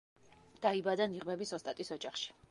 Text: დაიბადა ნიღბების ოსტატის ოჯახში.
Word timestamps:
დაიბადა 0.65 1.07
ნიღბების 1.11 1.53
ოსტატის 1.59 1.93
ოჯახში. 1.97 2.33